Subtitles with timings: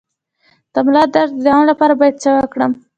[0.73, 2.71] د ملا درد د دوام لپاره باید څه وکړم؟